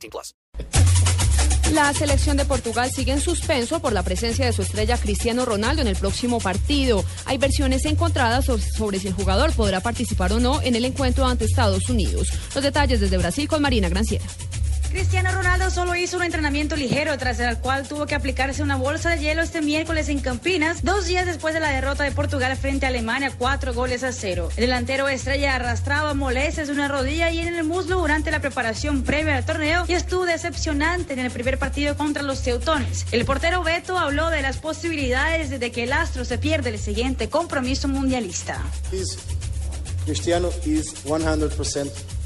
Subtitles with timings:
[0.00, 0.34] 18 plus.
[1.72, 5.82] La selección de Portugal sigue en suspenso por la presencia de su estrella Cristiano Ronaldo
[5.82, 7.04] en el próximo partido.
[7.26, 11.24] Hay versiones encontradas so- sobre si el jugador podrá participar o no en el encuentro
[11.26, 12.26] ante Estados Unidos.
[12.56, 14.24] Los detalles desde Brasil con Marina Granciera.
[14.90, 19.10] Cristiano Ronaldo solo hizo un entrenamiento ligero tras el cual tuvo que aplicarse una bolsa
[19.10, 22.86] de hielo este miércoles en Campinas, dos días después de la derrota de Portugal frente
[22.86, 24.48] a Alemania, cuatro goles a cero.
[24.56, 29.04] El delantero estrella arrastraba molestias en una rodilla y en el muslo durante la preparación
[29.04, 33.06] previa al torneo y estuvo decepcionante en el primer partido contra los teutones.
[33.12, 37.28] El portero Beto habló de las posibilidades de que el astro se pierda el siguiente
[37.28, 38.60] compromiso mundialista.
[38.92, 39.18] is
[40.04, 42.19] Cristiano is 100% fit.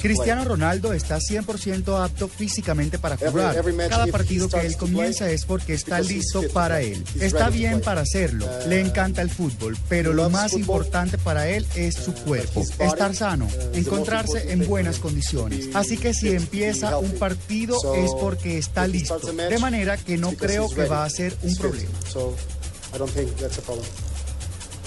[0.00, 3.62] Cristiano Ronaldo está 100% apto físicamente para jugar.
[3.88, 7.04] Cada partido que él comienza es porque está listo para él.
[7.20, 8.46] Está bien para hacerlo.
[8.46, 12.60] Uh, Le encanta el fútbol, pero lo más importante para él es su cuerpo.
[12.60, 15.68] his body, Estar sano, uh, encontrarse en buenas condiciones.
[15.74, 19.18] Así que si empieza un partido es porque está listo.
[19.18, 21.90] De manera que no creo que va a ser un problema.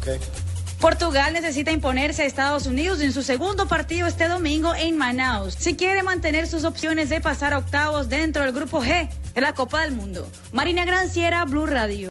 [0.00, 0.18] Okay.
[0.84, 5.54] Portugal necesita imponerse a Estados Unidos en su segundo partido este domingo en Manaus.
[5.54, 9.54] Si quiere mantener sus opciones de pasar a octavos dentro del grupo G de la
[9.54, 10.28] Copa del Mundo.
[10.52, 12.10] Marina Granciera, Blue Radio.